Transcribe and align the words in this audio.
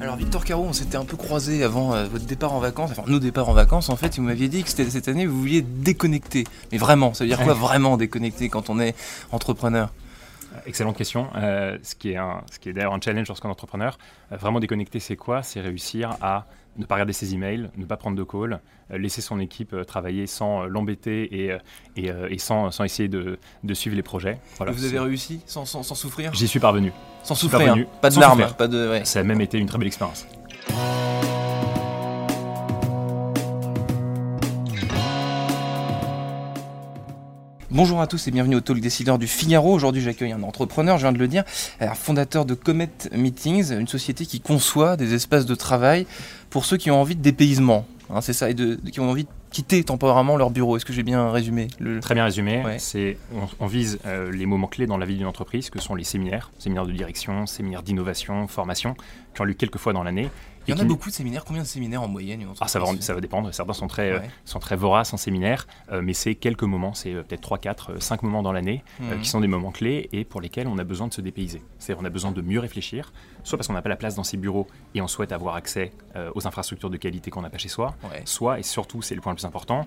Alors 0.00 0.16
Victor 0.16 0.44
Caro, 0.44 0.64
on 0.64 0.72
s'était 0.72 0.96
un 0.96 1.04
peu 1.04 1.16
croisé 1.16 1.62
avant 1.62 1.94
euh, 1.94 2.06
votre 2.06 2.24
départ 2.24 2.52
en 2.52 2.58
vacances, 2.58 2.90
enfin 2.90 3.04
nos 3.06 3.20
départs 3.20 3.48
en 3.48 3.52
vacances 3.52 3.88
en 3.88 3.96
fait, 3.96 4.16
et 4.18 4.20
vous 4.20 4.26
m'aviez 4.26 4.48
dit 4.48 4.62
que 4.62 4.68
c'était 4.68 4.90
cette 4.90 5.08
année 5.08 5.24
vous 5.24 5.38
vouliez 5.38 5.62
déconnecter. 5.62 6.44
Mais 6.72 6.78
vraiment, 6.78 7.14
ça 7.14 7.24
veut 7.24 7.28
dire 7.28 7.40
quoi 7.40 7.54
vraiment 7.54 7.96
déconnecter 7.96 8.48
quand 8.48 8.70
on 8.70 8.80
est 8.80 8.94
entrepreneur? 9.32 9.90
Excellente 10.66 10.96
question. 10.96 11.28
Euh, 11.36 11.78
ce 11.82 11.94
qui 11.94 12.12
est, 12.12 12.16
un, 12.16 12.42
ce 12.50 12.58
qui 12.58 12.68
est 12.68 12.72
d'ailleurs 12.72 12.94
un 12.94 13.00
challenge 13.00 13.28
lorsqu'on 13.28 13.48
est 13.48 13.52
entrepreneur. 13.52 13.98
Euh, 14.32 14.36
vraiment 14.36 14.60
déconnecter, 14.60 15.00
c'est 15.00 15.16
quoi? 15.16 15.42
C'est 15.42 15.60
réussir 15.60 16.16
à 16.20 16.46
ne 16.76 16.84
pas 16.84 16.96
regarder 16.96 17.12
ses 17.12 17.34
emails, 17.34 17.70
ne 17.76 17.84
pas 17.84 17.96
prendre 17.96 18.16
de 18.16 18.22
call, 18.24 18.60
euh, 18.90 18.98
laisser 18.98 19.20
son 19.20 19.38
équipe 19.38 19.76
travailler 19.86 20.26
sans 20.26 20.64
l'embêter 20.64 21.44
et, 21.44 21.56
et, 21.96 22.10
et 22.30 22.38
sans, 22.38 22.70
sans, 22.72 22.84
essayer 22.84 23.08
de, 23.08 23.38
de, 23.62 23.74
suivre 23.74 23.94
les 23.94 24.02
projets. 24.02 24.38
Voilà, 24.56 24.72
vous 24.72 24.84
avez 24.84 24.98
réussi 24.98 25.40
sans, 25.46 25.64
sans, 25.64 25.82
sans 25.82 25.94
souffrir? 25.94 26.34
J'y 26.34 26.48
suis 26.48 26.60
parvenu. 26.60 26.92
Sans 27.22 27.34
souffrir, 27.34 27.86
pas 28.00 28.10
de 28.10 28.20
larmes, 28.20 28.46
pas 28.58 28.68
de. 28.68 28.90
Ouais. 28.90 29.04
Ça 29.04 29.20
a 29.20 29.22
même 29.22 29.40
été 29.40 29.58
une 29.58 29.66
très 29.66 29.78
belle 29.78 29.86
expérience. 29.86 30.26
Bonjour 37.74 38.00
à 38.00 38.06
tous 38.06 38.28
et 38.28 38.30
bienvenue 38.30 38.54
au 38.54 38.60
Talk 38.60 38.78
Décideur 38.78 39.18
du 39.18 39.26
Figaro. 39.26 39.74
Aujourd'hui, 39.74 40.00
j'accueille 40.00 40.30
un 40.30 40.44
entrepreneur, 40.44 40.96
je 40.96 41.02
viens 41.02 41.12
de 41.12 41.18
le 41.18 41.26
dire, 41.26 41.42
fondateur 41.96 42.44
de 42.44 42.54
Comet 42.54 42.88
Meetings, 43.10 43.72
une 43.72 43.88
société 43.88 44.26
qui 44.26 44.40
conçoit 44.40 44.96
des 44.96 45.12
espaces 45.12 45.44
de 45.44 45.56
travail 45.56 46.06
pour 46.50 46.66
ceux 46.66 46.76
qui 46.76 46.92
ont 46.92 47.00
envie 47.00 47.16
de 47.16 47.20
dépaysement. 47.20 47.84
Hein, 48.10 48.20
c'est 48.20 48.32
ça, 48.32 48.48
et 48.48 48.54
de, 48.54 48.76
qui 48.76 49.00
ont 49.00 49.10
envie 49.10 49.24
de 49.24 49.28
quitter 49.50 49.82
temporairement 49.82 50.36
leur 50.36 50.50
bureau. 50.50 50.76
Est-ce 50.76 50.84
que 50.84 50.92
j'ai 50.92 51.02
bien 51.02 51.28
résumé 51.32 51.66
Très 52.00 52.14
bien 52.14 52.24
résumé. 52.24 52.62
C'est, 52.78 53.18
on, 53.58 53.66
vise 53.66 53.98
euh, 54.06 54.30
les 54.30 54.46
moments 54.46 54.68
clés 54.68 54.86
dans 54.86 54.96
la 54.96 55.04
vie 55.04 55.16
d'une 55.16 55.26
entreprise, 55.26 55.68
que 55.68 55.80
sont 55.80 55.96
les 55.96 56.04
séminaires, 56.04 56.52
séminaires 56.60 56.86
de 56.86 56.92
direction, 56.92 57.44
séminaires 57.46 57.82
d'innovation, 57.82 58.46
formation, 58.46 58.94
qui 59.34 59.40
ont 59.40 59.44
lieu 59.44 59.54
quelques 59.54 59.78
fois 59.78 59.92
dans 59.92 60.04
l'année 60.04 60.30
il 60.66 60.74
y 60.74 60.78
en 60.78 60.80
a 60.80 60.84
beaucoup 60.84 61.08
de 61.08 61.14
séminaires. 61.14 61.44
Combien 61.44 61.62
de 61.62 61.66
séminaires 61.66 62.02
en 62.02 62.08
moyenne 62.08 62.46
ah, 62.60 62.68
ça, 62.68 62.78
va, 62.78 62.86
ça 63.00 63.14
va 63.14 63.20
dépendre. 63.20 63.52
Certains 63.52 63.72
sont 63.72 63.86
très, 63.86 64.10
euh, 64.10 64.20
sont 64.44 64.58
très 64.58 64.76
voraces 64.76 65.12
en 65.12 65.16
séminaire, 65.16 65.66
euh, 65.92 66.00
mais 66.02 66.14
c'est 66.14 66.34
quelques 66.34 66.62
moments, 66.62 66.94
c'est 66.94 67.12
euh, 67.12 67.22
peut-être 67.22 67.42
3, 67.42 67.58
4, 67.58 68.02
5 68.02 68.22
moments 68.22 68.42
dans 68.42 68.52
l'année 68.52 68.82
mhm. 69.00 69.20
qui 69.20 69.28
sont 69.28 69.40
des 69.40 69.48
moments 69.48 69.72
clés 69.72 70.08
et 70.12 70.24
pour 70.24 70.40
lesquels 70.40 70.66
on 70.66 70.78
a 70.78 70.84
besoin 70.84 71.08
de 71.08 71.12
se 71.12 71.20
dépayser. 71.20 71.62
C'est-à-dire 71.78 72.02
on 72.02 72.06
a 72.06 72.10
besoin 72.10 72.32
de 72.32 72.40
mieux 72.40 72.60
réfléchir, 72.60 73.12
soit 73.42 73.58
parce 73.58 73.68
qu'on 73.68 73.74
n'a 73.74 73.82
pas 73.82 73.88
la 73.88 73.96
place 73.96 74.14
dans 74.14 74.24
ses 74.24 74.36
bureaux 74.36 74.66
et 74.94 75.00
on 75.00 75.08
souhaite 75.08 75.32
avoir 75.32 75.56
accès 75.56 75.92
aux 76.34 76.46
infrastructures 76.46 76.90
de 76.90 76.96
qualité 76.96 77.30
qu'on 77.30 77.42
n'a 77.42 77.50
pas 77.50 77.58
chez 77.58 77.68
soi, 77.68 77.94
soit, 78.24 78.58
et 78.58 78.62
surtout 78.62 79.02
c'est 79.02 79.14
le 79.14 79.20
point 79.20 79.32
le 79.32 79.36
plus 79.36 79.46
important, 79.46 79.86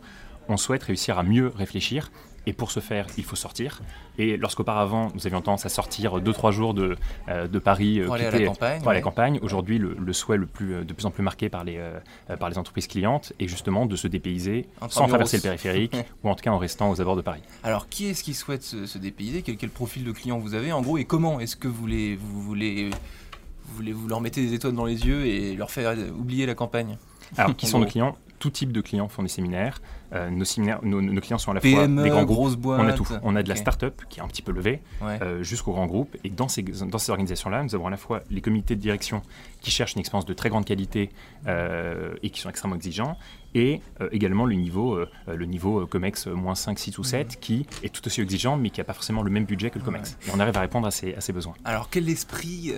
on 0.49 0.57
souhaite 0.57 0.83
réussir 0.83 1.17
à 1.17 1.23
mieux 1.23 1.51
réfléchir 1.55 2.11
et 2.47 2.53
pour 2.53 2.71
ce 2.71 2.79
faire, 2.79 3.07
il 3.17 3.25
faut 3.25 3.35
sortir. 3.35 3.81
Et 4.17 4.37
lorsqu'auparavant, 4.37 5.11
nous 5.13 5.27
avions 5.27 5.41
tendance 5.41 5.65
à 5.65 5.69
sortir 5.69 6.19
2-3 6.19 6.51
jours 6.53 6.73
de, 6.73 6.95
euh, 7.27 7.45
de 7.45 7.59
Paris 7.59 7.99
euh, 7.99 8.05
pour 8.05 8.13
aller 8.15 8.23
à 8.23 8.31
la 8.31 8.45
campagne, 8.45 8.81
la 8.85 9.01
campagne. 9.01 9.39
aujourd'hui, 9.41 9.77
le, 9.77 10.13
souhait 10.13 10.37
le 10.37 10.45
plus, 10.45 10.75
euh, 10.75 10.83
de 10.85 10.93
plus 10.93 11.05
en 11.05 11.11
plus 11.11 11.23
marqué 11.23 11.49
par 11.49 11.65
les, 11.65 11.77
par 12.39 12.49
les 12.49 12.57
entreprises 12.57 12.87
clientes 12.87 13.33
est 13.39 13.49
justement 13.49 13.85
de 13.85 13.97
se 13.97 14.07
dépayser 14.07 14.65
sans 14.87 15.07
traverser 15.07 15.37
le 15.37 15.43
périphérique 15.43 15.95
ou 16.23 16.29
en 16.29 16.35
tout 16.35 16.41
cas 16.41 16.51
en 16.51 16.57
restant 16.57 16.89
aux 16.89 17.01
abords 17.01 17.17
de 17.17 17.21
Paris. 17.21 17.41
Alors, 17.63 17.89
qui 17.89 18.07
est-ce 18.07 18.23
qui 18.23 18.33
souhaite 18.33 18.63
se, 18.63 18.97
dépayser? 18.97 19.41
Quel, 19.41 19.57
quel, 19.57 19.69
profil 19.69 20.05
de 20.05 20.13
client 20.13 20.37
vous 20.37 20.53
avez? 20.53 20.71
En 20.71 20.81
gros 20.81 20.97
et 20.97 21.03
comment 21.03 21.41
est-ce 21.41 21.57
que 21.57 21.67
vous 21.67 21.75
voulez, 21.75 22.15
vous 22.15 22.41
voulez, 22.41 22.89
vous 23.65 23.83
vous 23.93 24.07
leur 24.07 24.21
mettez 24.21 24.41
des 24.41 24.53
étoiles 24.53 24.73
dans 24.73 24.85
les 24.85 25.05
yeux 25.05 25.25
et 25.25 25.57
leur 25.57 25.69
faire 25.69 25.97
oublier 26.17 26.45
la 26.45 26.55
campagne? 26.55 26.97
Alors, 27.35 27.53
qui 27.57 27.67
sont 27.67 27.79
nos 27.79 27.85
clients? 27.85 28.15
Tout 28.39 28.49
type 28.49 28.71
de 28.71 28.81
clients 28.81 29.07
font 29.07 29.23
des 29.23 29.29
séminaires. 29.29 29.81
Euh, 30.13 30.29
nos, 30.29 30.45
séminaires 30.45 30.79
nos, 30.83 31.21
clients 31.21 31.37
sont 31.37 31.51
à 31.51 31.55
la 31.55 31.61
fois 31.61 31.87
des 31.87 32.09
grands 32.09 32.23
grosses 32.23 32.55
boîtes. 32.55 32.81
On 32.81 32.87
a 32.87 32.93
tout. 32.93 33.07
On 33.23 33.35
a 33.35 33.43
de 33.43 33.49
la 33.49 33.55
start-up 33.55 34.01
qui 34.09 34.19
est 34.19 34.23
un 34.23 34.27
petit 34.27 34.41
peu 34.41 34.51
levée 34.51 34.81
euh, 35.03 35.43
jusqu'aux 35.43 35.73
grands 35.73 35.87
groupes. 35.87 36.15
Et 36.23 36.29
dans 36.29 36.47
ces, 36.47 36.61
dans 36.61 36.97
ces 36.97 37.11
organisations-là, 37.11 37.63
nous 37.63 37.75
avons 37.75 37.87
à 37.87 37.89
la 37.89 37.97
fois 37.97 38.21
les 38.29 38.41
comités 38.41 38.75
de 38.75 38.81
direction 38.81 39.21
qui 39.61 39.71
cherchent 39.71 39.93
une 39.93 39.99
expérience 39.99 40.25
de 40.25 40.33
très 40.33 40.49
grande 40.49 40.65
qualité 40.65 41.09
euh, 41.47 42.15
et 42.23 42.29
qui 42.29 42.39
sont 42.39 42.49
extrêmement 42.49 42.75
exigeants. 42.75 43.17
Et 43.55 43.81
également 44.11 44.45
le 44.45 44.53
niveau, 44.53 44.99
le 45.25 45.45
niveau 45.45 45.87
COMEX 45.87 46.27
moins 46.27 46.53
5, 46.53 46.77
6 46.77 46.99
ou 46.99 47.03
7 47.03 47.27
mhm. 47.27 47.35
qui 47.39 47.65
est 47.81 47.89
tout 47.89 48.05
aussi 48.05 48.21
exigeant 48.21 48.55
mais 48.55 48.69
qui 48.69 48.79
n'a 48.79 48.83
pas 48.83 48.93
forcément 48.93 49.23
le 49.23 49.31
même 49.31 49.45
budget 49.45 49.71
que 49.71 49.79
le 49.79 49.85
COMEX. 49.85 50.17
Et 50.27 50.31
on 50.35 50.39
arrive 50.39 50.55
à 50.57 50.61
répondre 50.61 50.85
à 50.85 50.91
ces, 50.91 51.15
à 51.15 51.21
ces 51.21 51.33
besoins. 51.33 51.55
Alors 51.65 51.89
quel 51.89 52.07
esprit 52.07 52.71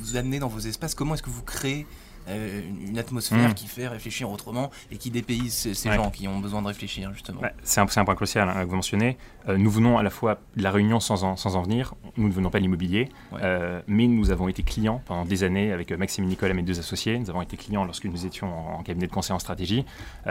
vous 0.00 0.16
amenez 0.16 0.38
dans 0.38 0.48
vos 0.48 0.60
espaces? 0.60 0.94
Comment 0.94 1.14
est-ce 1.14 1.22
que 1.22 1.30
vous 1.30 1.42
créez 1.42 1.86
euh, 2.28 2.62
une 2.88 2.98
atmosphère 2.98 3.50
mm. 3.50 3.54
qui 3.54 3.66
fait 3.66 3.88
réfléchir 3.88 4.30
autrement 4.30 4.70
et 4.90 4.96
qui 4.96 5.10
dépayse 5.10 5.72
ces, 5.72 5.92
gens 5.92 6.10
qui 6.10 6.26
ont 6.28 6.38
besoin 6.38 6.62
de 6.62 6.66
réfléchir 6.66 7.12
justement. 7.12 7.40
c'est 7.62 7.80
un, 7.80 7.86
un, 7.96 8.04
point 8.04 8.14
crucial 8.14 8.48
hein, 8.48 8.64
que 8.64 8.68
vous 8.68 8.76
mentionnez. 8.76 9.16
Euh, 9.48 9.58
nous 9.58 9.70
venons 9.70 9.98
à 9.98 10.02
la 10.02 10.10
fois 10.10 10.38
de 10.56 10.62
la 10.62 10.70
Réunion 10.70 11.00
sans 11.00 11.24
en, 11.24 11.36
sans 11.36 11.56
en 11.56 11.62
venir, 11.62 11.94
nous 12.16 12.28
ne 12.28 12.32
venons 12.32 12.50
pas 12.50 12.58
de 12.58 12.62
l'immobilier, 12.62 13.08
euh, 13.34 13.80
mais 13.86 14.06
nous 14.06 14.30
avons 14.30 14.48
été 14.48 14.62
clients 14.62 15.02
pendant 15.04 15.24
des 15.24 15.44
années 15.44 15.72
avec 15.72 15.92
Maxime 15.92 16.24
et 16.24 16.28
Nicolas, 16.28 16.54
mes 16.54 16.62
deux 16.62 16.78
associés. 16.78 17.18
Nous 17.18 17.30
avons 17.30 17.42
été 17.42 17.56
clients 17.56 17.84
lorsque 17.84 18.06
nous 18.06 18.26
étions 18.26 18.76
en, 18.78 18.82
cabinet 18.82 19.06
de 19.06 19.12
conseil 19.12 19.34
en 19.34 19.38
stratégie. 19.38 19.84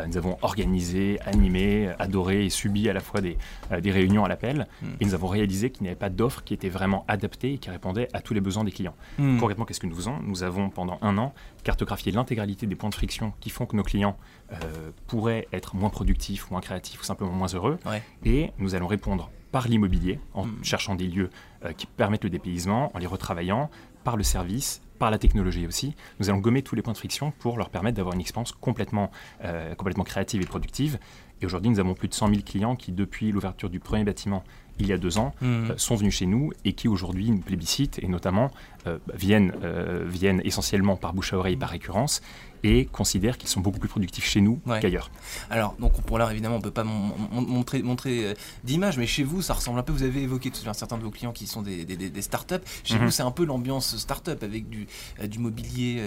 nous 0.07 0.17
avons 0.17 0.37
organisé, 0.41 1.19
animé, 1.25 1.91
adoré 1.99 2.45
et 2.45 2.49
subi 2.49 2.89
à 2.89 2.93
la 2.93 2.99
fois 2.99 3.21
des, 3.21 3.37
des 3.81 3.91
réunions 3.91 4.25
à 4.25 4.27
l'appel 4.27 4.67
mm. 4.81 4.87
et 4.99 5.05
nous 5.05 5.13
avons 5.13 5.27
réalisé 5.27 5.69
qu'il 5.71 5.83
n'y 5.83 5.89
avait 5.89 5.95
pas 5.95 6.09
d'offre 6.09 6.43
qui 6.43 6.53
était 6.53 6.69
vraiment 6.69 7.05
adaptée 7.07 7.53
et 7.53 7.57
qui 7.57 7.69
répondait 7.69 8.07
à 8.13 8.21
tous 8.21 8.33
les 8.33 8.41
besoins 8.41 8.63
des 8.63 8.71
clients. 8.71 8.95
Mm. 9.17 9.37
Concrètement, 9.39 9.65
qu'est-ce 9.65 9.79
que 9.79 9.87
nous 9.87 9.95
faisons? 9.95 10.17
Nous 10.23 10.43
avons 10.43 10.69
pendant 10.69 10.97
un 11.01 11.17
an 11.17 11.33
carte 11.63 11.83
l'intégralité 12.11 12.67
des 12.67 12.75
points 12.75 12.89
de 12.89 12.95
friction 12.95 13.33
qui 13.39 13.49
font 13.49 13.65
que 13.65 13.75
nos 13.75 13.83
clients 13.83 14.17
euh, 14.51 14.91
pourraient 15.07 15.47
être 15.51 15.75
moins 15.75 15.89
productifs, 15.89 16.49
moins 16.51 16.61
créatifs 16.61 17.01
ou 17.01 17.03
simplement 17.03 17.31
moins 17.31 17.47
heureux. 17.47 17.79
Et 18.25 18.51
nous 18.57 18.75
allons 18.75 18.87
répondre 18.87 19.31
par 19.51 19.67
l'immobilier, 19.67 20.19
en 20.33 20.45
hmm. 20.45 20.63
cherchant 20.63 20.95
des 20.95 21.07
lieux 21.07 21.29
euh, 21.63 21.73
qui 21.73 21.85
permettent 21.85 22.23
le 22.23 22.29
dépaysement, 22.29 22.91
en 22.95 22.99
les 22.99 23.05
retravaillant, 23.05 23.69
par 24.03 24.17
le 24.17 24.23
service, 24.23 24.81
par 24.97 25.11
la 25.11 25.17
technologie 25.17 25.67
aussi. 25.67 25.95
Nous 26.19 26.29
allons 26.29 26.39
gommer 26.39 26.63
tous 26.63 26.75
les 26.75 26.81
points 26.81 26.93
de 26.93 26.97
friction 26.97 27.31
pour 27.39 27.57
leur 27.57 27.69
permettre 27.69 27.97
d'avoir 27.97 28.15
une 28.15 28.21
expérience 28.21 28.51
complètement, 28.51 29.11
euh, 29.43 29.75
complètement 29.75 30.03
créative 30.03 30.41
et 30.41 30.45
productive. 30.45 30.97
Et 31.41 31.45
aujourd'hui, 31.45 31.69
nous 31.69 31.79
avons 31.79 31.93
plus 31.93 32.07
de 32.07 32.13
100 32.13 32.29
000 32.29 32.41
clients 32.41 32.75
qui, 32.75 32.91
depuis 32.91 33.31
l'ouverture 33.31 33.69
du 33.69 33.79
premier 33.79 34.03
bâtiment 34.03 34.43
il 34.79 34.87
y 34.87 34.93
a 34.93 34.97
deux 34.97 35.17
ans, 35.17 35.33
hmm. 35.41 35.77
sont 35.77 35.95
venus 35.95 36.15
chez 36.15 36.25
nous 36.25 36.51
et 36.65 36.73
qui 36.73 36.87
aujourd'hui 36.87 37.29
nous 37.29 37.39
plébiscitent 37.39 37.99
et 38.01 38.07
notamment 38.07 38.51
euh, 38.85 38.97
viennent, 39.13 39.53
euh, 39.63 40.03
viennent 40.05 40.41
essentiellement 40.43 40.97
par 40.97 41.13
bouche 41.13 41.31
à 41.31 41.37
oreille, 41.37 41.55
par 41.55 41.69
récurrence, 41.69 42.21
et 42.65 42.83
considèrent 42.85 43.37
qu'ils 43.37 43.47
sont 43.47 43.61
beaucoup 43.61 43.79
plus 43.79 43.87
productifs 43.87 44.25
chez 44.25 44.41
nous 44.41 44.59
qu'ailleurs. 44.81 45.09
Alors, 45.49 45.75
donc 45.79 46.01
pour 46.01 46.17
l'heure, 46.17 46.31
évidemment, 46.31 46.55
on 46.55 46.59
ne 46.59 46.63
peut 46.63 46.71
pas 46.71 46.83
montrer, 46.83 47.81
montrer 47.81 48.25
euh, 48.25 48.33
d'image, 48.65 48.97
mais 48.97 49.05
chez 49.05 49.23
vous, 49.23 49.41
ça 49.41 49.53
ressemble 49.53 49.79
un 49.79 49.83
peu. 49.83 49.93
Vous 49.93 50.03
avez 50.03 50.23
évoqué 50.23 50.49
tout 50.49 50.59
à 50.61 50.65
l'heure 50.65 50.75
certains 50.75 50.97
de 50.97 51.03
vos 51.03 51.11
clients 51.11 51.31
qui 51.31 51.47
sont 51.47 51.61
des, 51.61 51.85
des, 51.85 51.95
des 51.95 52.21
startups. 52.21 52.55
Chez 52.83 52.95
mhm. 52.95 53.05
vous, 53.05 53.11
c'est 53.11 53.23
un 53.23 53.31
peu 53.31 53.45
l'ambiance 53.45 53.95
startup 53.95 54.43
avec 54.43 54.67
du, 54.67 54.87
du 55.27 55.39
mobilier 55.39 56.01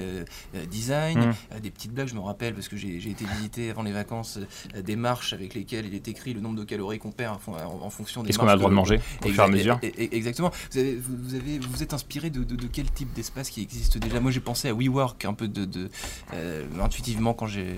design, 0.71 1.35
des 1.63 1.71
petites 1.71 1.93
blagues. 1.93 2.09
Je 2.09 2.15
me 2.15 2.21
rappelle 2.21 2.55
parce 2.55 2.69
que 2.69 2.77
j'ai 2.77 2.97
été 2.97 3.25
visiter 3.37 3.71
avant 3.71 3.83
les 3.83 3.93
vacances 3.93 4.39
des 4.75 4.97
marches 4.97 5.33
avec 5.33 5.55
lesquelles 5.55 5.87
il 5.87 5.95
est 5.95 6.09
écrit 6.09 6.35
le 6.35 6.41
nombre 6.41 6.59
de 6.59 6.65
calories 6.65 6.99
qu'on 6.99 7.13
perd 7.13 7.39
en, 7.47 7.91
fonction 7.91 8.23
des. 8.23 8.33
Le 8.57 8.61
droit 8.61 8.71
de 8.71 8.75
manger 8.75 9.01
au 9.25 9.29
fur 9.29 9.43
et 9.43 9.47
à 9.47 9.49
mesure 9.49 9.79
Exactement. 9.83 10.51
Vous, 10.73 10.79
avez, 10.79 10.97
vous, 10.97 11.35
avez, 11.35 11.59
vous 11.59 11.83
êtes 11.83 11.95
inspiré 11.95 12.31
de 12.31 12.67
quel 12.73 12.91
type 12.91 13.13
d'espace 13.15 13.51
qui 13.51 13.63
existe 13.63 13.99
déjà? 13.99 14.21
Moi 14.21 14.31
j'ai 14.31 14.41
pensé 14.41 14.69
à 14.69 14.75
WeWork 14.75 15.25
un 15.25 15.35
peu 15.35 15.49
de, 15.49 15.89
euh, 16.35 16.65
intuitivement 16.81 17.35
quand 17.35 17.47
j'ai 17.47 17.75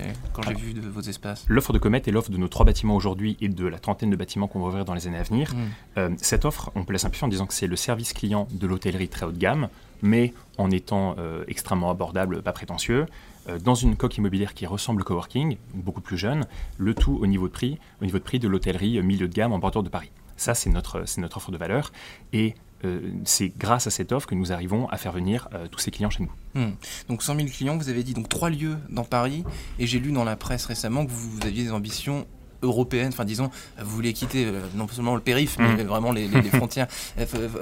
j'ai 0.47 0.53
vu 0.53 0.73
de 0.73 0.87
vos 0.87 1.01
espaces. 1.01 1.45
L'offre 1.47 1.73
de 1.73 1.77
Comet 1.77 2.01
est 2.05 2.11
l'offre 2.11 2.31
de 2.31 2.37
nos 2.37 2.47
trois 2.47 2.65
bâtiments 2.65 2.95
aujourd'hui 2.95 3.37
et 3.41 3.49
de 3.49 3.67
la 3.67 3.79
trentaine 3.79 4.09
de 4.09 4.15
bâtiments 4.15 4.47
qu'on 4.47 4.59
va 4.59 4.67
ouvrir 4.67 4.85
dans 4.85 4.93
les 4.93 5.07
années 5.07 5.17
à 5.17 5.23
venir. 5.23 5.53
Hmm. 5.53 5.57
Euh, 5.97 6.09
cette 6.17 6.45
offre, 6.45 6.71
on 6.75 6.83
peut 6.83 6.93
la 6.93 6.99
simplifier 6.99 7.25
en 7.25 7.29
disant 7.29 7.45
que 7.45 7.53
c'est 7.53 7.67
le 7.67 7.75
service 7.75 8.13
client 8.13 8.47
de 8.51 8.67
l'hôtellerie 8.67 9.09
très 9.09 9.25
haut 9.25 9.31
de 9.31 9.37
gamme, 9.37 9.69
mais 10.01 10.33
en 10.57 10.71
étant 10.71 11.15
euh, 11.17 11.43
extrêmement 11.47 11.89
abordable, 11.89 12.41
pas 12.41 12.53
prétentieux 12.53 13.05
dans 13.63 13.73
une 13.73 13.95
coque 13.95 14.15
immobilière 14.15 14.53
qui 14.53 14.67
ressemble 14.67 15.01
au 15.01 15.05
coworking, 15.05 15.57
beaucoup 15.73 16.01
plus 16.01 16.19
jeune, 16.19 16.45
le 16.77 16.93
tout 16.93 17.17
au 17.19 17.25
niveau 17.25 17.47
de 17.47 17.53
prix, 17.53 17.79
au 17.99 18.05
niveau 18.05 18.19
de 18.19 18.23
prix 18.23 18.37
de 18.37 18.47
l'hôtellerie 18.47 19.01
milieu 19.01 19.27
de 19.27 19.33
gamme 19.33 19.53
en 19.53 19.57
bordure 19.57 19.81
de 19.81 19.89
Paris. 19.89 20.11
Ça, 20.39 20.55
c'est 20.55 20.69
notre, 20.69 21.03
notre 21.17 21.37
offre 21.37 21.51
de 21.51 21.57
valeur. 21.57 21.91
Et 22.31 22.55
euh, 22.85 23.01
c'est 23.25 23.51
grâce 23.57 23.87
à 23.87 23.89
cette 23.89 24.13
offre 24.13 24.25
que 24.25 24.35
nous 24.35 24.53
arrivons 24.53 24.87
à 24.87 24.97
faire 24.97 25.11
venir 25.11 25.49
euh, 25.53 25.67
tous 25.67 25.79
ces 25.79 25.91
clients 25.91 26.09
chez 26.09 26.23
nous. 26.23 26.31
Hmm. 26.55 26.71
Donc 27.09 27.23
100 27.23 27.35
000 27.35 27.47
clients, 27.49 27.77
vous 27.77 27.89
avez 27.89 28.03
dit 28.03 28.13
donc 28.13 28.29
trois 28.29 28.49
lieux 28.49 28.77
dans 28.89 29.03
Paris, 29.03 29.43
et 29.79 29.85
j'ai 29.85 29.99
lu 29.99 30.13
dans 30.13 30.23
la 30.23 30.37
presse 30.37 30.65
récemment 30.65 31.05
que 31.05 31.11
vous, 31.11 31.39
aviez 31.43 31.65
des 31.65 31.71
ambitions 31.73 32.25
européennes, 32.61 33.09
enfin 33.09 33.25
disons, 33.25 33.49
vous 33.81 33.89
voulez 33.89 34.13
quitter 34.13 34.45
euh, 34.45 34.61
non 34.75 34.87
seulement 34.87 35.15
le 35.15 35.21
périph', 35.21 35.57
mais 35.59 35.83
hmm. 35.83 35.87
vraiment 35.87 36.13
les, 36.13 36.29
frontières 36.53 36.87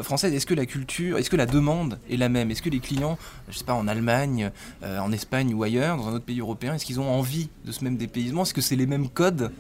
françaises. 0.04 0.36
Est-ce 0.36 0.46
que 0.46 0.54
la 0.54 0.68
culture, 0.68 1.18
est-ce 1.18 1.32
que 1.32 1.36
la 1.36 1.48
demande 1.48 1.98
est 2.12 2.18
la 2.18 2.30
même? 2.30 2.52
Est-ce 2.52 2.62
que 2.62 2.70
les 2.70 2.80
clients, 2.80 3.18
je 3.50 3.58
sais 3.58 3.66
pas, 3.66 3.74
en 3.74 3.88
Allemagne, 3.88 4.52
en 4.84 5.12
Espagne 5.12 5.52
ou 5.56 5.64
ailleurs, 5.64 5.98
dans 5.98 6.10
un 6.10 6.14
autre 6.14 6.26
pays 6.26 6.42
européen, 6.42 6.76
est-ce 6.76 6.86
qu'ils 6.86 7.00
ont 7.00 7.10
envie 7.10 7.50
de 7.66 7.72
ce 7.72 7.84
même 7.84 7.98
dépaysement? 7.98 8.44
Est-ce 8.44 8.54
que 8.54 8.62
c'est 8.62 8.76
les 8.76 8.88
mêmes 8.88 9.10
codes 9.10 9.52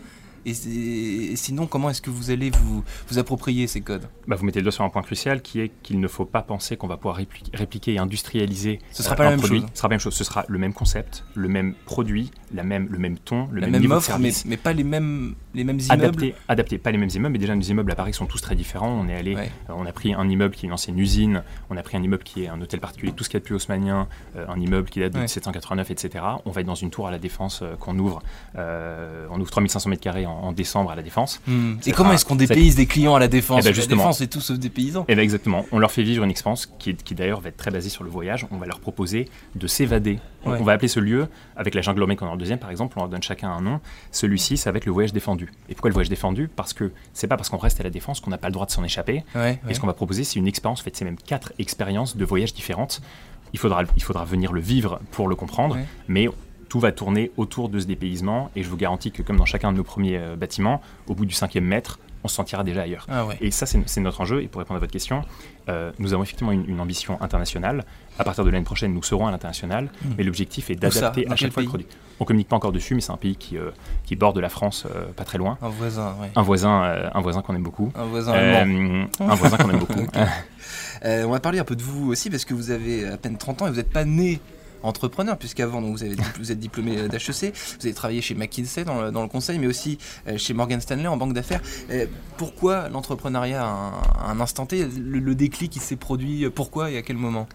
et, 0.52 1.36
sinon, 1.36 1.68
comment 1.68 1.90
est-ce 1.90 2.02
que 2.02 2.10
vous 2.10 2.32
allez 2.32 2.50
vous, 2.50 2.84
vous 3.10 3.18
approprier 3.20 3.68
ces 3.68 3.82
codes? 3.82 4.08
Bah, 4.28 4.36
Vous 4.36 4.46
mettez 4.46 4.60
le 4.60 4.64
doigt 4.64 4.72
sur 4.72 4.84
un 4.84 4.90
point 4.90 5.02
crucial 5.02 5.42
qui 5.42 5.60
est 5.60 5.72
qu'il 5.84 6.00
ne 6.00 6.08
faut 6.08 6.26
pas 6.26 6.42
penser 6.42 6.78
qu'on 6.78 6.88
va 6.88 6.98
pouvoir 6.98 7.18
répliquer 7.54 7.94
et 7.94 7.98
industrialiser 8.00 8.80
Ce 8.92 9.04
sera 9.04 9.16
pas 9.16 9.26
la 9.26 9.30
même 9.32 9.40
produit. 9.40 9.60
chose. 9.62 9.70
Ce 9.74 9.78
sera 9.80 9.88
la 9.88 9.94
même 9.94 10.00
chose. 10.00 10.14
Ce 10.16 10.24
sera 10.24 10.46
le 10.48 10.58
même 10.58 10.74
concept, 10.74 11.24
le 11.36 11.48
même 11.50 11.74
produit, 11.86 12.32
la 12.54 12.64
même, 12.64 12.88
le 12.90 12.98
même 12.98 13.18
ton, 13.18 13.48
le 13.52 13.60
la 13.60 13.68
même, 13.68 13.72
même 13.74 13.82
niveau 13.82 13.96
offre, 13.96 14.18
de 14.18 14.22
mais, 14.22 14.32
service. 14.32 14.46
mais 14.46 14.58
pas 14.58 14.74
les 14.74 14.84
mêmes, 14.84 15.36
les 15.58 15.64
mêmes 15.66 15.80
immeubles. 15.80 16.04
Adapté, 16.04 16.36
adapté, 16.48 16.78
pas 16.78 16.92
les 16.92 16.98
mêmes 16.98 17.10
immeubles, 17.14 17.34
mais 17.34 17.40
déjà 17.40 17.54
nos 17.56 17.62
immeubles 17.62 17.92
à 17.92 17.96
Paris 17.96 18.14
sont 18.14 18.26
tous 18.26 18.40
très 18.42 18.56
différents. 18.56 18.90
On 18.90 19.10
est 19.10 19.16
allé, 19.16 19.36
Ouais. 19.36 19.52
euh, 19.70 19.74
on 19.76 19.86
a 19.86 19.92
pris 19.92 20.14
un 20.14 20.28
immeuble 20.30 20.56
qui 20.56 20.66
est 20.66 20.68
une 20.68 20.74
ancienne 20.74 20.98
usine, 20.98 21.44
on 21.70 21.76
a 21.78 21.84
pris 21.84 21.98
un 21.98 22.04
immeuble 22.04 22.24
qui 22.24 22.44
est 22.44 22.48
un 22.48 22.62
hôtel 22.62 22.80
particulier, 22.80 23.12
tout 23.12 23.24
ce 23.24 23.30
qu'il 23.30 23.36
y 23.36 23.40
a 23.40 23.42
de 23.42 23.46
plus 23.46 23.56
haussmanien, 23.56 24.08
euh, 24.38 24.46
un 24.48 24.60
immeuble 24.60 24.90
qui 24.90 25.00
date 25.02 25.12
de 25.12 25.18
Ouais. 25.18 25.24
1789, 25.24 25.92
etc. 25.92 26.24
On 26.46 26.52
va 26.52 26.62
être 26.62 26.68
dans 26.68 26.76
une 26.76 26.90
tour 26.92 27.08
à 27.08 27.12
la 27.12 27.20
Défense 27.20 27.62
euh, 27.64 27.76
qu'on 27.76 27.98
ouvre, 28.00 28.22
on 28.56 29.40
ouvre 29.40 29.50
3500 29.52 29.90
mètres 29.90 30.02
carrés 30.02 30.26
en, 30.26 30.32
en 30.32 30.52
décembre 30.52 30.92
à 30.92 30.96
la 30.96 31.02
Défense. 31.04 31.42
Hmm. 31.48 31.76
Et 31.86 31.92
comment 31.92 32.14
est-ce 32.14 32.26
qu'on 32.26 32.36
dépayse 32.36 32.76
des 32.76 32.86
clients 32.86 33.16
à 33.16 33.20
la 33.20 33.28
défense 33.28 33.60
Eh 33.62 33.64
ben, 33.64 33.70
La 33.70 33.74
justement. 33.76 34.04
défense, 34.04 34.18
c'est 34.20 34.28
tout 34.28 34.42
sauf 34.42 34.58
des 34.60 34.70
paysans. 34.70 35.06
Et 35.08 35.16
bien 35.16 35.24
exactement, 35.24 35.66
on 35.72 35.80
leur 35.80 35.92
fait 35.92 36.04
vivre 36.04 36.24
une 36.24 36.30
expérience 36.32 36.66
qui, 36.80 36.92
est- 36.92 37.04
qui 37.04 37.16
d'ailleurs 37.16 37.42
va 37.42 37.50
être 37.50 37.58
très 37.58 37.72
basée 37.72 37.90
sur 37.90 38.04
le 38.04 38.10
voyage. 38.10 38.46
On 38.52 38.58
va 38.58 38.66
leur 38.66 38.80
proposer 38.80 39.28
de 39.56 39.68
s'évader. 39.68 40.20
On- 40.48 40.52
Ouais. 40.52 40.58
On 40.60 40.64
va 40.64 40.74
appeler 40.74 40.88
ce 40.88 41.00
lieu, 41.00 41.28
avec 41.56 41.74
la 41.76 41.82
jungle 41.82 42.16
qu'on 42.16 42.28
a 42.28 42.32
le 42.32 42.38
deuxième 42.38 42.60
par 42.60 42.70
exemple, 42.72 42.94
on 42.98 43.02
leur 43.02 43.10
donne 43.10 43.22
chacun 43.24 43.50
un 43.52 43.62
nom. 43.62 43.80
Celui-ci, 44.12 44.58
ça 44.58 44.72
va 44.72 44.78
être 44.78 44.86
le 44.86 44.92
voyage 44.92 45.14
défendu. 45.14 45.52
Et 45.70 45.74
pourquoi 45.76 45.90
le 45.90 45.94
voyage 45.94 46.10
défendu? 46.10 46.48
Parce 46.48 46.74
que 46.74 46.92
c'est 47.14 47.28
pas 47.28 47.38
parce 47.38 47.50
qu'on 47.50 47.58
reste 47.58 47.80
à 47.80 47.84
la 47.84 47.90
défense 47.90 48.20
qu'on 48.20 48.30
n'a 48.32 48.38
pas 48.38 48.48
le 48.48 48.54
droit 48.54 48.66
de 48.66 48.72
s'en 48.72 48.84
échapper. 48.84 49.24
Ouais. 49.36 49.60
Et 49.70 49.74
ce 49.74 49.80
qu'on 49.80 49.88
va 49.88 49.94
proposer, 49.94 50.24
c'est 50.24 50.40
une 50.40 50.48
expérience, 50.48 50.82
en 50.82 50.84
fait, 50.84 50.96
c'est 50.96 51.06
même 51.06 51.18
quatre 51.18 51.54
expériences 51.60 52.18
de 52.18 52.26
voyages 52.26 52.54
différentes. 52.54 53.02
Il 53.54 53.60
faudra, 53.60 53.84
il 53.96 54.04
faudra 54.04 54.26
venir 54.26 54.52
le 54.54 54.60
vivre 54.62 55.00
pour 55.12 55.28
le 55.28 55.36
comprendre, 55.36 55.76
mais 56.08 56.28
tout 56.70 56.80
va 56.82 56.92
tourner 56.92 57.32
autour 57.38 57.70
de 57.70 57.80
ce 57.80 57.86
dépaysement. 57.86 58.52
Et 58.56 58.64
je 58.64 58.70
vous 58.70 58.76
garantis 58.78 59.12
que, 59.12 59.22
comme 59.22 59.38
dans 59.38 59.46
chacun 59.46 59.72
de 59.72 59.78
nos 59.78 59.84
premiers 59.86 60.18
euh, 60.18 60.36
bâtiments, 60.36 60.82
au 61.08 61.16
bout 61.16 61.26
du 61.26 61.34
cinquième 61.34 61.64
mètre, 61.66 61.98
on 62.28 62.30
se 62.30 62.36
sentira 62.36 62.66
déjà 62.66 62.82
ailleurs. 62.82 63.08
Ah 63.10 63.26
ouais. 63.26 63.38
Et 63.40 63.52
ça, 63.52 63.66
c'est 63.66 64.02
notre 64.02 64.20
enjeu. 64.20 64.44
Et 64.44 64.50
pour 64.50 64.60
répondre 64.60 64.76
à 64.76 64.80
votre 64.82 64.92
question, 64.92 65.22
euh, 65.70 65.92
nous 65.98 66.14
avons 66.14 66.24
effectivement 66.24 66.52
une, 66.52 66.70
une 66.70 66.82
ambition 66.82 67.22
internationale. 67.22 67.86
À 68.20 68.26
partir 68.26 68.44
de 68.44 68.50
l'année 68.50 68.66
prochaine, 68.66 68.94
nous 68.94 69.02
serons 69.02 69.28
à 69.28 69.32
l'international. 69.32 69.86
Hmm. 70.04 70.10
Mais 70.18 70.26
l'objectif 70.26 70.70
est 70.70 70.76
d'adapter 70.76 71.26
à 71.32 71.38
chaque 71.38 71.54
fois 71.54 71.64
le 71.64 71.70
produit. 71.70 71.88
On 72.20 72.26
communique 72.26 72.50
pas 72.50 72.58
encore 72.58 72.74
dessus, 72.74 72.96
mais 72.96 73.02
c'est 73.02 73.14
un 73.14 73.18
pays 73.18 73.38
qui, 73.38 73.58
euh, 73.58 73.72
qui 74.06 74.18
borde 74.18 74.38
la 74.40 74.50
France, 74.50 74.86
euh, 74.94 75.06
pas 75.16 75.24
très 75.24 75.38
loin. 75.38 75.58
Un 75.62 75.70
voisin, 75.70 76.16
ouais. 76.20 76.32
Un 76.36 76.42
voisin, 76.42 77.10
un 77.14 77.22
voisin 77.22 77.42
qu'on 77.42 77.56
aime 77.56 77.64
beaucoup. 77.64 77.94
Un 77.96 78.06
voisin 78.06 78.34
allemand. 78.34 79.08
Un 79.20 79.36
voisin 79.36 79.58
qu'on 79.58 79.70
aime 79.70 79.80
beaucoup. 79.80 80.06
On 81.06 81.30
va 81.30 81.40
parler 81.40 81.60
un 81.60 81.64
peu 81.64 81.76
de 81.76 81.84
vous 81.84 82.12
aussi 82.12 82.30
parce 82.30 82.44
que 82.44 82.54
vous 82.54 82.72
avez 82.72 83.08
à 83.08 83.18
peine 83.18 83.38
30 83.38 83.62
ans 83.62 83.68
et 83.68 83.70
vous 83.70 83.78
n'êtes 83.78 83.92
pas 83.92 84.04
né 84.04 84.42
entrepreneur 84.84 85.38
puisqu'avant 85.38 85.82
donc 85.82 85.98
vous, 85.98 86.04
avez, 86.04 86.16
vous 86.40 86.52
êtes 86.52 86.60
diplômé 86.60 87.08
d'HEC, 87.08 87.54
vous 87.80 87.86
avez 87.86 87.94
travaillé 87.94 88.22
chez 88.22 88.36
McKinsey 88.36 88.84
dans 88.86 89.02
le, 89.02 89.12
dans 89.12 89.22
le 89.22 89.28
conseil 89.30 89.60
mais 89.60 89.68
aussi 89.68 89.98
euh, 90.28 90.38
chez 90.38 90.54
Morgan 90.54 90.80
Stanley 90.82 91.08
en 91.08 91.18
banque 91.18 91.34
d'affaires. 91.34 91.62
Euh, 91.90 92.06
pourquoi 92.38 92.90
l'entrepreneuriat 92.90 93.64
à 93.66 94.30
un, 94.32 94.40
instant 94.40 94.66
T 94.66 94.86
le, 94.86 95.20
le 95.20 95.36
déclic 95.36 95.76
il 95.76 95.82
s'est 95.82 95.96
produit 95.96 96.46
euh, 96.46 96.50
pourquoi 96.50 96.92
et 96.92 96.98
à 96.98 97.02
quel 97.02 97.18
moment? 97.18 97.48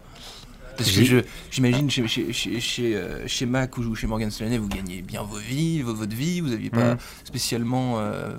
Parce 0.76 0.90
que 0.90 1.22
j'imagine 1.50 1.90
chez, 1.90 2.08
chez, 2.08 2.32
chez, 2.32 2.58
chez, 2.58 2.96
euh, 2.96 3.26
chez 3.28 3.44
Mac 3.44 3.76
ou 3.76 3.94
chez 3.94 4.06
Morgan 4.06 4.30
Stanley, 4.30 4.56
vous 4.56 4.68
gagnez 4.68 5.02
bien 5.02 5.22
vos 5.22 5.36
vies, 5.36 5.82
vo- 5.82 5.92
votre 5.94 6.16
vie, 6.16 6.40
vous 6.40 6.48
n'aviez 6.48 6.70
pas 6.70 6.94
Mhm. 6.94 6.98
spécialement 7.25 7.98
euh, 7.98 8.36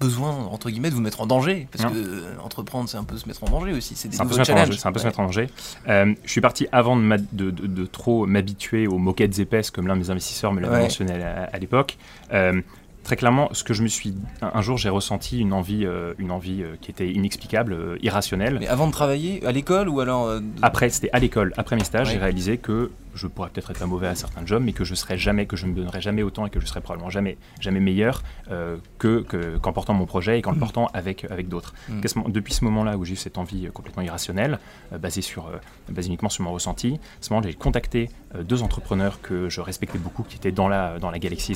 besoin, 0.00 0.30
entre 0.50 0.70
guillemets, 0.70 0.90
de 0.90 0.94
vous 0.94 1.00
mettre 1.02 1.20
en 1.20 1.26
danger. 1.26 1.68
Parce 1.70 1.84
Non. 1.84 1.90
que 1.90 1.96
euh, 1.98 2.22
entreprendre, 2.42 2.88
c'est 2.88 2.96
un 2.96 3.04
peu 3.04 3.16
se 3.18 3.28
mettre 3.28 3.44
en 3.44 3.48
danger 3.50 3.72
aussi. 3.72 3.94
C'est 3.94 4.08
des 4.08 4.16
C'est 4.16 4.22
un 4.22 4.26
peu 4.26 4.32
se 4.32 4.38
nouveaux 4.38 4.40
mettre 4.40 4.50
en 4.50 4.54
danger. 4.54 4.64
challenges. 4.66 4.80
C'est 4.80 4.88
un 4.88 4.92
peu 4.92 4.98
se 5.00 5.04
mettre 5.06 5.20
en 5.20 5.24
danger. 5.24 5.46
Euh, 5.88 6.14
je 6.24 6.30
suis 6.30 6.40
parti 6.40 6.66
avant 6.72 6.96
de, 6.96 7.16
de- 7.32 7.50
de- 7.50 7.66
de 7.66 7.86
trop 7.86 8.26
m'habituer 8.26 8.86
aux 8.86 8.98
moquettes 8.98 9.38
épaisses, 9.38 9.70
comme 9.70 9.86
l'un 9.86 9.94
de 9.94 10.00
mes 10.00 10.10
investisseurs 10.10 10.52
me 10.52 10.60
l'avait 10.60 10.76
Ouais. 10.76 10.82
mentionné 10.82 11.22
à, 11.22 11.44
à 11.52 11.58
l'époque. 11.58 11.98
Euh, 12.32 12.60
très 13.04 13.16
clairement, 13.16 13.48
ce 13.52 13.62
que 13.64 13.74
je 13.74 13.82
me 13.82 13.88
suis, 13.88 14.14
un, 14.42 14.50
un 14.54 14.62
jour, 14.62 14.76
j'ai 14.78 14.88
ressenti 14.88 15.38
une 15.40 15.52
envie, 15.52 15.84
euh, 15.84 16.14
une 16.18 16.30
envie 16.30 16.62
euh, 16.62 16.76
qui 16.80 16.90
était 16.90 17.10
inexplicable, 17.10 17.72
euh, 17.72 17.96
irrationnelle. 18.02 18.56
Mais 18.60 18.68
avant 18.68 18.86
de 18.86 18.92
travailler 18.92 19.44
à 19.46 19.52
l'école 19.52 19.88
ou 19.88 20.00
alors 20.00 20.40
Après, 20.62 20.88
c'était 20.90 21.10
à 21.12 21.18
l'école, 21.18 21.52
après 21.56 21.76
mes 21.76 21.84
stages, 21.84 22.08
Ouais. 22.08 22.14
j'ai 22.14 22.18
réalisé 22.20 22.56
que 22.58 22.90
je 23.14 23.26
pourrais 23.26 23.48
peut-être 23.50 23.70
être 23.70 23.78
pas 23.78 23.86
mauvais 23.86 24.06
à 24.08 24.14
certains 24.14 24.44
jobs, 24.46 24.62
mais 24.62 24.72
que 24.72 24.84
je 24.84 24.94
serais 24.94 25.18
jamais, 25.18 25.46
que 25.46 25.56
je 25.56 25.66
me 25.66 25.74
donnerais 25.74 26.00
jamais 26.00 26.22
autant 26.22 26.46
et 26.46 26.50
que 26.50 26.60
je 26.60 26.66
serais 26.66 26.80
probablement 26.80 27.10
jamais, 27.10 27.36
jamais 27.60 27.80
meilleur 27.80 28.22
euh, 28.50 28.76
que 28.98 29.20
que- 29.22 29.58
qu'en 29.58 29.72
portant 29.72 29.94
mon 29.94 30.06
projet 30.06 30.38
et 30.38 30.42
qu'en 30.42 30.50
le 30.50 30.56
Mhm. 30.56 30.60
portant 30.60 30.86
avec 30.94 31.24
avec 31.30 31.48
d'autres. 31.48 31.74
Qu'est-ce- 32.02 32.18
Depuis 32.28 32.52
ce 32.54 32.64
moment-là 32.64 32.96
où 32.96 33.04
j'ai 33.04 33.14
eu 33.14 33.16
cette 33.16 33.38
envie 33.38 33.66
euh, 33.66 33.70
complètement 33.70 34.02
irrationnelle, 34.02 34.58
euh, 34.92 34.98
basée 34.98 35.22
sur, 35.22 35.46
euh, 35.46 35.56
basée 35.88 36.08
uniquement 36.08 36.28
sur 36.28 36.44
mon 36.44 36.52
ressenti, 36.52 36.94
à 36.94 37.22
ce 37.24 37.32
moment 37.32 37.42
j'ai 37.46 37.54
contacté 37.54 38.10
deux 38.42 38.62
entrepreneurs 38.62 39.20
que 39.20 39.48
je 39.48 39.60
respectais 39.60 39.98
beaucoup, 39.98 40.22
qui 40.22 40.36
étaient 40.36 40.52
dans 40.52 40.68
la 40.68 40.98
dans 40.98 41.10
la 41.10 41.18
galaxie 41.18 41.54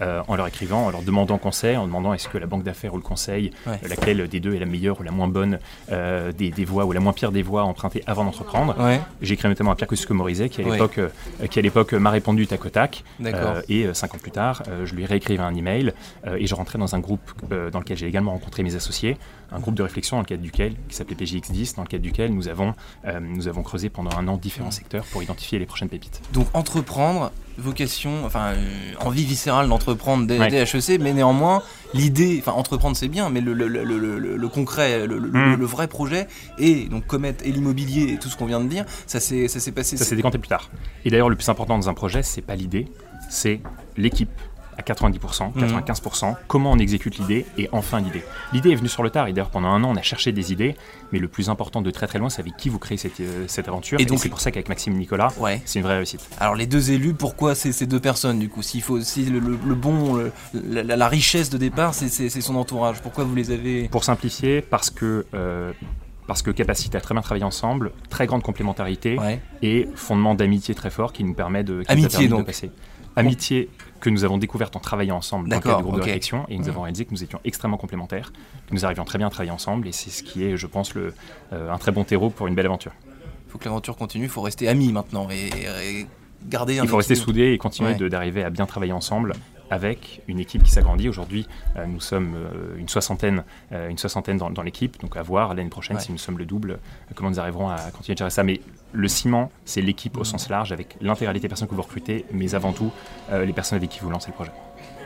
euh, 0.00 0.22
en 0.28 0.36
leur 0.36 0.46
écrivant, 0.46 0.86
en 0.86 0.90
leur 0.90 1.02
demandant 1.02 1.38
conseil, 1.38 1.76
en 1.76 1.84
demandant 1.86 2.12
est-ce 2.14 2.28
que 2.28 2.38
la 2.38 2.46
banque 2.46 2.62
d'affaires 2.62 2.94
ou 2.94 2.98
le 2.98 3.02
conseil, 3.02 3.50
Ouais. 3.66 3.80
laquelle 3.88 4.28
des 4.28 4.38
deux 4.38 4.54
est 4.54 4.60
la 4.60 4.66
meilleure 4.66 5.00
ou 5.00 5.02
la 5.02 5.10
moins 5.10 5.26
bonne 5.26 5.58
des, 5.90 6.50
des 6.50 6.64
voies 6.64 6.84
ou 6.84 6.92
la 6.92 7.00
moins 7.00 7.12
pire 7.12 7.32
des 7.32 7.42
voies 7.42 7.62
à 7.62 7.64
emprunter 7.64 8.02
avant 8.06 8.24
d'entreprendre. 8.24 8.78
Ouais, 8.78 9.00
J'ai 9.22 9.34
écrit 9.34 9.48
notamment 9.48 9.72
à 9.72 9.76
Pierre 9.76 9.88
Kosciusko-Morizet, 9.88 10.48
qui 10.62 10.68
à 10.68 10.70
Ouais. 10.70 10.76
l'époque, 10.78 10.98
euh, 10.98 11.46
qui 11.46 11.58
à 11.58 11.62
l'époque 11.62 11.92
m'a 11.94 12.10
répondu 12.10 12.46
tac 12.46 12.64
au 12.64 12.68
tac. 12.68 13.04
Euh, 13.24 13.62
et 13.68 13.86
euh, 13.86 13.94
cinq 13.94 14.14
ans 14.14 14.18
plus 14.18 14.30
tard, 14.30 14.62
je 14.84 14.94
lui 14.94 15.06
réécrivais 15.06 15.42
un 15.42 15.54
email 15.54 15.92
et 16.36 16.46
je 16.46 16.54
rentrais 16.54 16.78
dans 16.78 16.94
un 16.94 17.00
groupe 17.00 17.20
dans 17.72 17.78
lequel 17.78 17.96
j'ai 17.96 18.06
également 18.06 18.32
rencontré 18.32 18.62
mes 18.62 18.74
associés, 18.74 19.16
un 19.52 19.60
groupe 19.60 19.74
de 19.74 19.82
réflexion 19.82 20.16
dans 20.16 20.22
le 20.22 20.26
cadre 20.26 20.42
duquel, 20.42 20.74
qui 20.88 20.94
s'appelait 20.96 21.16
PJX10, 21.16 21.76
dans 21.76 21.82
le 21.82 21.88
cadre 21.88 22.02
duquel 22.02 22.32
nous 22.32 22.48
avons, 22.48 22.74
nous 23.20 23.48
avons 23.48 23.62
creusé 23.62 23.88
pendant 23.88 24.16
un 24.16 24.28
an 24.28 24.36
différents 24.36 24.66
Mhm. 24.66 24.72
secteurs 24.72 25.04
pour 25.04 25.22
identifier 25.22 25.58
les 25.58 25.66
prochaines 25.66 25.88
pépites. 25.88 26.20
Donc 26.32 26.48
entreprendre, 26.54 27.32
vocation, 27.58 28.24
enfin 28.24 28.52
euh, 28.54 28.56
envie 29.04 29.24
viscérale 29.24 29.68
d'entreprendre 29.68 30.26
dès, 30.26 30.38
Ouais. 30.38 30.52
HEC, 30.62 31.00
mais 31.00 31.12
néanmoins 31.12 31.62
l'idée, 31.94 32.36
enfin 32.40 32.52
entreprendre 32.52 32.96
c'est 32.96 33.08
bien, 33.08 33.30
mais 33.30 33.40
le, 33.40 33.52
le, 33.52 33.66
le, 33.68 33.84
le- 33.84 34.48
concret, 34.48 35.06
le- 35.06 35.18
Mm. 35.20 35.54
le 35.56 35.66
vrai 35.66 35.88
projet 35.88 36.26
et 36.58 36.84
donc 36.86 37.06
commettre 37.06 37.44
et 37.44 37.50
l'immobilier 37.52 38.12
et 38.14 38.18
tout 38.18 38.28
ce 38.28 38.36
qu'on 38.36 38.46
vient 38.46 38.60
de 38.60 38.68
dire, 38.68 38.84
ça 39.06 39.20
s'est 39.20 39.46
passé. 39.74 39.96
Ça 39.96 40.04
s'est 40.04 40.16
décanté 40.16 40.38
plus 40.38 40.48
tard. 40.48 40.70
Et 41.04 41.10
d'ailleurs, 41.10 41.28
le 41.28 41.36
plus 41.36 41.48
important 41.48 41.76
dans 41.78 41.88
un 41.88 41.94
projet, 41.94 42.22
c'est 42.22 42.42
pas 42.42 42.54
l'idée, 42.56 42.86
c'est 43.28 43.60
l'équipe 43.96 44.30
à 44.78 44.82
90%, 44.82 45.52
Mhm. 45.54 45.62
95%, 45.66 46.36
comment 46.46 46.70
on 46.72 46.78
exécute 46.78 47.18
l'idée 47.18 47.44
et 47.58 47.68
enfin 47.72 48.00
l'idée. 48.00 48.22
L'idée 48.52 48.70
est 48.70 48.76
venue 48.76 48.88
sur 48.88 49.02
le 49.02 49.10
tard 49.10 49.26
et 49.26 49.32
d'ailleurs 49.32 49.50
pendant 49.50 49.68
un 49.68 49.82
an 49.84 49.90
on 49.90 49.96
a 49.96 50.02
cherché 50.02 50.30
des 50.32 50.52
idées, 50.52 50.76
mais 51.12 51.18
le 51.18 51.26
plus 51.28 51.50
important 51.50 51.82
de 51.82 51.90
très 51.90 52.06
très 52.06 52.18
loin 52.18 52.30
c'est 52.30 52.40
avec 52.40 52.56
qui 52.56 52.68
vous 52.68 52.78
créez 52.78 52.96
cette, 52.96 53.20
euh, 53.20 53.44
cette 53.48 53.66
aventure. 53.68 54.00
Et 54.00 54.04
donc- 54.04 54.20
c'est 54.20 54.28
pour 54.28 54.40
ça 54.40 54.50
qu'avec 54.50 54.68
Maxime 54.68 54.94
et 54.94 54.98
Nicolas, 54.98 55.32
Ouais. 55.38 55.60
c'est 55.64 55.80
une 55.80 55.84
vraie 55.84 55.96
réussite. 55.96 56.20
Alors 56.38 56.54
les 56.54 56.66
deux 56.66 56.92
élus, 56.92 57.12
pourquoi 57.14 57.54
ces, 57.54 57.72
ces 57.72 57.86
deux 57.86 58.00
personnes 58.00 58.38
du 58.38 58.48
coup? 58.48 58.62
S'il 58.62 58.82
faut, 58.82 59.00
si 59.00 59.24
le, 59.24 59.40
le- 59.40 59.58
le 59.66 59.74
bon, 59.74 60.14
le- 60.14 60.32
la, 60.82 61.08
richesse 61.08 61.50
de 61.50 61.58
départ, 61.58 61.92
c'est 61.94 62.08
c'est- 62.08 62.28
c'est 62.28 62.40
son 62.40 62.54
entourage. 62.56 63.00
Pourquoi 63.02 63.24
vous 63.24 63.34
les 63.34 63.50
avez? 63.50 63.88
Pour 63.88 64.04
simplifier, 64.04 64.62
parce 64.62 64.90
que, 64.90 65.26
euh, 65.34 65.72
parce 66.28 66.42
que 66.42 66.50
capacité 66.50 66.96
à 66.98 67.00
très 67.00 67.14
bien 67.14 67.22
travailler 67.22 67.44
ensemble, 67.44 67.90
très 68.10 68.26
grande 68.26 68.42
complémentarité 68.42 69.18
Ouais. 69.18 69.40
et 69.62 69.88
fondement 69.94 70.34
d'amitié 70.34 70.74
très 70.74 70.90
fort 70.90 71.12
qui 71.12 71.24
nous 71.24 71.34
permet 71.34 71.64
de, 71.64 71.82
qui 71.82 71.86
nous 71.96 72.00
Amitié, 72.04 72.28
permis 72.28 72.42
de 72.42 72.46
passer. 72.46 72.70
Amitié 73.18 73.68
que 74.00 74.10
nous 74.10 74.24
avons 74.24 74.38
découverte 74.38 74.76
en 74.76 74.80
travaillant 74.80 75.16
ensemble 75.16 75.48
dans 75.48 75.56
le 75.56 75.62
cadre 75.62 75.78
du 75.78 75.82
groupe 75.82 75.96
de 75.96 76.02
réflexion 76.02 76.44
et 76.48 76.56
nous 76.56 76.68
avons 76.68 76.82
réalisé 76.82 77.04
que 77.04 77.10
nous 77.10 77.22
étions 77.24 77.40
extrêmement 77.44 77.76
complémentaires, 77.76 78.32
que 78.68 78.74
nous 78.74 78.84
arrivions 78.84 79.04
très 79.04 79.18
bien 79.18 79.26
à 79.26 79.30
travailler 79.30 79.50
ensemble 79.50 79.88
et 79.88 79.92
c'est 79.92 80.10
ce 80.10 80.22
qui 80.22 80.44
est, 80.44 80.56
je 80.56 80.66
pense, 80.66 80.94
le, 80.94 81.12
euh, 81.52 81.72
un 81.72 81.78
très 81.78 81.90
bon 81.90 82.04
terreau 82.04 82.30
pour 82.30 82.46
une 82.46 82.54
belle 82.54 82.66
aventure. 82.66 82.92
Il 83.46 83.50
faut 83.50 83.58
que 83.58 83.64
l'aventure 83.64 83.96
continue, 83.96 84.24
il 84.24 84.30
faut 84.30 84.42
rester 84.42 84.68
amis 84.68 84.92
maintenant 84.92 85.28
et, 85.30 85.48
et 86.00 86.06
garder 86.48 86.78
un 86.78 86.84
Il 86.84 86.88
faut 86.88 86.96
rester 86.98 87.14
soudés 87.16 87.52
et 87.52 87.58
continuer 87.58 87.94
Ouais. 87.94 88.08
d'arriver 88.08 88.44
à 88.44 88.50
bien 88.50 88.66
travailler 88.66 88.92
ensemble 88.92 89.32
avec 89.70 90.22
une 90.28 90.38
équipe 90.38 90.62
qui 90.62 90.70
s'agrandit. 90.70 91.08
Aujourd'hui, 91.08 91.46
euh, 91.76 91.86
nous 91.86 92.00
sommes 92.00 92.34
euh, 92.36 92.76
une 92.78 92.88
soixantaine, 92.88 93.44
euh, 93.72 93.88
une 93.88 93.98
soixantaine 93.98 94.36
dans, 94.36 94.50
dans 94.50 94.62
l'équipe. 94.62 95.00
Donc 95.00 95.16
à 95.16 95.22
voir 95.22 95.54
l'année 95.54 95.68
prochaine 95.68 95.96
Ouais. 95.96 96.02
si 96.02 96.12
nous 96.12 96.18
sommes 96.18 96.38
le 96.38 96.44
double, 96.46 96.78
comment 97.14 97.30
nous 97.30 97.40
arriverons 97.40 97.68
à 97.70 97.78
continuer 97.90 98.14
de 98.14 98.18
gérer 98.18 98.30
ça. 98.30 98.44
Mais 98.44 98.60
le 98.92 99.08
ciment, 99.08 99.50
c'est 99.64 99.80
l'équipe 99.80 100.16
au 100.18 100.24
sens 100.24 100.48
large 100.48 100.72
avec 100.72 100.96
l'intégralité 101.00 101.44
des 101.46 101.48
personnes 101.48 101.68
que 101.68 101.74
vous 101.74 101.82
recrutez, 101.82 102.24
mais 102.32 102.54
avant 102.54 102.72
tout 102.72 102.90
les 103.32 103.52
personnes 103.52 103.76
avec 103.76 103.90
qui 103.90 104.00
vous 104.00 104.10
lancez 104.10 104.28
le 104.28 104.34
projet. 104.34 104.52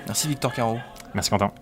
Merci 0.07 0.29
Victor 0.29 0.53
Caro. 0.53 0.79
Merci 1.15 1.31
Quentin. 1.31 1.53